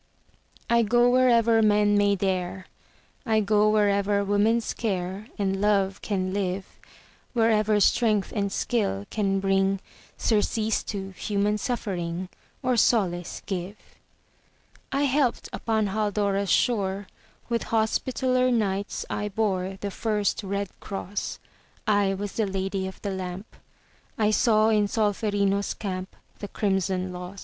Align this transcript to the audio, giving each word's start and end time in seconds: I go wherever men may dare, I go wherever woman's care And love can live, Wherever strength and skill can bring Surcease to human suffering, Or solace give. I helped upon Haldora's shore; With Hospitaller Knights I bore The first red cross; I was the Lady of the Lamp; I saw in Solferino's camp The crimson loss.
I 0.67 0.81
go 0.81 1.11
wherever 1.11 1.61
men 1.61 1.95
may 1.95 2.15
dare, 2.15 2.65
I 3.23 3.39
go 3.39 3.69
wherever 3.69 4.23
woman's 4.25 4.73
care 4.73 5.27
And 5.37 5.61
love 5.61 6.01
can 6.01 6.33
live, 6.33 6.79
Wherever 7.33 7.79
strength 7.79 8.33
and 8.35 8.51
skill 8.51 9.05
can 9.11 9.39
bring 9.39 9.79
Surcease 10.17 10.81
to 10.85 11.11
human 11.11 11.59
suffering, 11.59 12.29
Or 12.63 12.77
solace 12.77 13.43
give. 13.45 13.77
I 14.91 15.03
helped 15.03 15.49
upon 15.53 15.89
Haldora's 15.89 16.49
shore; 16.49 17.05
With 17.47 17.65
Hospitaller 17.65 18.49
Knights 18.49 19.05
I 19.07 19.29
bore 19.29 19.77
The 19.81 19.91
first 19.91 20.41
red 20.41 20.69
cross; 20.79 21.37
I 21.85 22.15
was 22.15 22.31
the 22.31 22.47
Lady 22.47 22.87
of 22.87 22.99
the 23.03 23.11
Lamp; 23.11 23.55
I 24.17 24.31
saw 24.31 24.69
in 24.69 24.87
Solferino's 24.87 25.75
camp 25.75 26.15
The 26.39 26.47
crimson 26.47 27.13
loss. 27.13 27.39